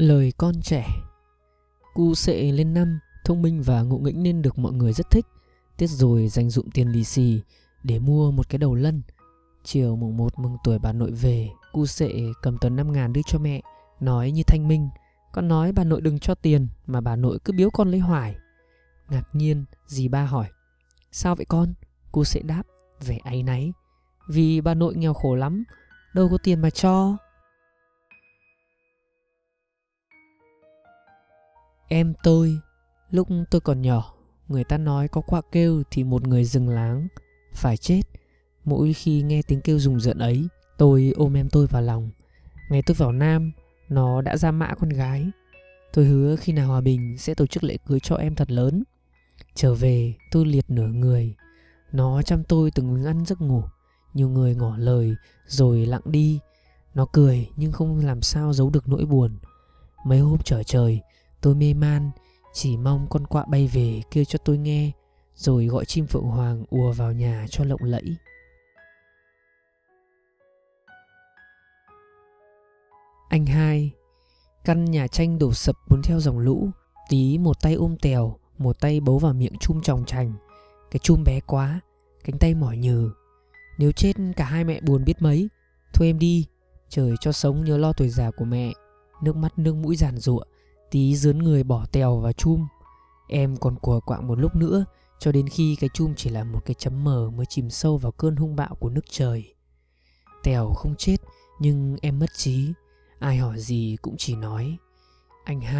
Lời 0.00 0.32
con 0.38 0.62
trẻ 0.62 0.86
Cu 1.94 2.14
sệ 2.14 2.52
lên 2.52 2.74
năm, 2.74 2.98
thông 3.24 3.42
minh 3.42 3.62
và 3.62 3.82
ngộ 3.82 3.98
nghĩnh 3.98 4.22
nên 4.22 4.42
được 4.42 4.58
mọi 4.58 4.72
người 4.72 4.92
rất 4.92 5.10
thích. 5.10 5.26
Tiết 5.76 5.86
rồi 5.86 6.28
dành 6.28 6.50
dụm 6.50 6.70
tiền 6.74 6.88
lì 6.88 7.04
xì 7.04 7.40
để 7.82 7.98
mua 7.98 8.30
một 8.30 8.48
cái 8.48 8.58
đầu 8.58 8.74
lân. 8.74 9.02
Chiều 9.64 9.96
mùng 9.96 10.16
1 10.16 10.38
mừng 10.38 10.56
tuổi 10.64 10.78
bà 10.78 10.92
nội 10.92 11.10
về, 11.10 11.50
cu 11.72 11.86
sệ 11.86 12.10
cầm 12.42 12.58
tờ 12.58 12.68
5 12.68 12.92
ngàn 12.92 13.12
đưa 13.12 13.20
cho 13.26 13.38
mẹ, 13.38 13.60
nói 14.00 14.30
như 14.30 14.42
thanh 14.42 14.68
minh. 14.68 14.88
Con 15.32 15.48
nói 15.48 15.72
bà 15.72 15.84
nội 15.84 16.00
đừng 16.00 16.18
cho 16.18 16.34
tiền 16.34 16.68
mà 16.86 17.00
bà 17.00 17.16
nội 17.16 17.38
cứ 17.44 17.52
biếu 17.52 17.70
con 17.70 17.90
lấy 17.90 18.00
hoài. 18.00 18.36
Ngạc 19.08 19.28
nhiên, 19.32 19.64
dì 19.86 20.08
ba 20.08 20.24
hỏi. 20.24 20.46
Sao 21.12 21.34
vậy 21.34 21.46
con? 21.48 21.74
Cu 22.12 22.24
sệ 22.24 22.42
đáp, 22.42 22.62
vẻ 23.00 23.18
áy 23.24 23.42
náy. 23.42 23.72
Vì 24.28 24.60
bà 24.60 24.74
nội 24.74 24.96
nghèo 24.96 25.14
khổ 25.14 25.34
lắm, 25.34 25.64
đâu 26.14 26.28
có 26.28 26.38
tiền 26.38 26.60
mà 26.60 26.70
cho. 26.70 27.16
Em 31.92 32.14
tôi, 32.22 32.58
lúc 33.10 33.28
tôi 33.50 33.60
còn 33.60 33.82
nhỏ, 33.82 34.14
người 34.48 34.64
ta 34.64 34.78
nói 34.78 35.08
có 35.08 35.20
quạ 35.20 35.40
kêu 35.52 35.82
thì 35.90 36.04
một 36.04 36.26
người 36.26 36.44
rừng 36.44 36.68
láng, 36.68 37.08
phải 37.54 37.76
chết. 37.76 38.02
Mỗi 38.64 38.92
khi 38.92 39.22
nghe 39.22 39.42
tiếng 39.42 39.60
kêu 39.60 39.78
rùng 39.78 40.00
rợn 40.00 40.18
ấy, 40.18 40.48
tôi 40.78 41.12
ôm 41.16 41.36
em 41.36 41.48
tôi 41.48 41.66
vào 41.66 41.82
lòng. 41.82 42.10
Ngày 42.70 42.82
tôi 42.82 42.94
vào 42.94 43.12
Nam, 43.12 43.52
nó 43.88 44.22
đã 44.22 44.36
ra 44.36 44.50
mã 44.50 44.74
con 44.74 44.88
gái. 44.88 45.30
Tôi 45.92 46.04
hứa 46.04 46.36
khi 46.36 46.52
nào 46.52 46.68
hòa 46.68 46.80
bình 46.80 47.18
sẽ 47.18 47.34
tổ 47.34 47.46
chức 47.46 47.64
lễ 47.64 47.76
cưới 47.86 48.00
cho 48.00 48.16
em 48.16 48.34
thật 48.34 48.50
lớn. 48.50 48.82
Trở 49.54 49.74
về, 49.74 50.14
tôi 50.30 50.46
liệt 50.46 50.70
nửa 50.70 50.88
người. 50.88 51.34
Nó 51.92 52.22
chăm 52.22 52.44
tôi 52.44 52.70
từng 52.70 53.04
ăn 53.04 53.24
giấc 53.26 53.40
ngủ. 53.40 53.62
Nhiều 54.14 54.28
người 54.28 54.54
ngỏ 54.54 54.76
lời 54.76 55.14
rồi 55.46 55.86
lặng 55.86 56.02
đi. 56.04 56.40
Nó 56.94 57.06
cười 57.12 57.48
nhưng 57.56 57.72
không 57.72 57.98
làm 57.98 58.22
sao 58.22 58.52
giấu 58.52 58.70
được 58.70 58.88
nỗi 58.88 59.04
buồn. 59.04 59.38
Mấy 60.04 60.18
hôm 60.18 60.38
trở 60.44 60.62
trời, 60.62 61.00
Tôi 61.40 61.54
mê 61.54 61.74
man, 61.74 62.10
chỉ 62.52 62.76
mong 62.76 63.06
con 63.10 63.26
quạ 63.26 63.44
bay 63.44 63.66
về 63.66 64.02
kêu 64.10 64.24
cho 64.24 64.38
tôi 64.44 64.58
nghe, 64.58 64.92
rồi 65.34 65.66
gọi 65.66 65.84
chim 65.84 66.06
phượng 66.06 66.24
hoàng 66.24 66.64
ùa 66.70 66.92
vào 66.92 67.12
nhà 67.12 67.46
cho 67.50 67.64
lộng 67.64 67.82
lẫy. 67.82 68.16
Anh 73.30 73.46
hai 73.46 73.92
Căn 74.64 74.84
nhà 74.84 75.06
tranh 75.06 75.38
đổ 75.38 75.52
sập 75.52 75.76
cuốn 75.88 76.02
theo 76.02 76.20
dòng 76.20 76.38
lũ 76.38 76.70
Tí 77.08 77.38
một 77.38 77.60
tay 77.60 77.74
ôm 77.74 77.96
tèo 78.02 78.36
Một 78.58 78.80
tay 78.80 79.00
bấu 79.00 79.18
vào 79.18 79.32
miệng 79.32 79.58
chum 79.60 79.80
tròng 79.80 80.04
trành. 80.04 80.32
Cái 80.90 80.98
chum 80.98 81.24
bé 81.24 81.40
quá 81.46 81.80
Cánh 82.24 82.38
tay 82.38 82.54
mỏi 82.54 82.76
nhừ. 82.76 83.10
Nếu 83.78 83.92
chết 83.92 84.12
cả 84.36 84.44
hai 84.44 84.64
mẹ 84.64 84.80
buồn 84.80 85.04
biết 85.04 85.22
mấy. 85.22 85.48
Thôi 85.94 86.08
em 86.08 86.18
đi 86.18 86.46
Trời 86.88 87.14
cho 87.20 87.32
sống 87.32 87.64
nhớ 87.64 87.78
lo 87.78 87.92
tuổi 87.92 88.08
già 88.08 88.30
của 88.30 88.44
mẹ. 88.44 88.72
Nước 89.22 89.36
mắt 89.36 89.58
nước 89.58 89.74
mũi 89.74 89.96
giàn 89.96 90.18
rụa 90.18 90.42
Tí 90.90 91.16
dướn 91.16 91.38
người 91.38 91.62
bỏ 91.64 91.86
tèo 91.92 92.16
và 92.16 92.32
chum. 92.32 92.66
Em 93.28 93.56
còn 93.56 93.76
cùa 93.78 94.00
quạng 94.00 94.26
một 94.28 94.38
lúc 94.38 94.56
nữa, 94.56 94.84
Cho 95.18 95.32
đến 95.32 95.48
khi 95.48 95.76
cái 95.80 95.90
chum 95.94 96.14
chỉ 96.14 96.30
là 96.30 96.44
một 96.44 96.60
cái 96.64 96.74
chấm 96.74 97.04
mờ 97.04 97.30
Mới 97.30 97.46
chìm 97.46 97.70
sâu 97.70 97.96
vào 97.96 98.12
cơn 98.12 98.36
hung 98.36 98.56
bạo 98.56 98.74
của 98.74 98.88
nước 98.88 99.04
trời. 99.10 99.54
Tèo 100.42 100.72
không 100.76 100.94
chết, 100.98 101.16
Nhưng 101.60 101.96
em 102.02 102.18
mất 102.18 102.30
trí. 102.36 102.72
Ai 103.18 103.36
hỏi 103.36 103.60
gì 103.60 103.96
cũng 104.02 104.14
chỉ 104.18 104.36
nói. 104.36 104.76
Anh 105.44 105.60
hai 105.60 105.79